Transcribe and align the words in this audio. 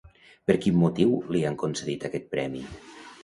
Per 0.51 0.55
quin 0.63 0.79
motiu 0.83 1.11
li 1.35 1.43
han 1.49 1.59
concedit 1.65 2.09
aquest 2.09 2.27
premi? 2.35 2.65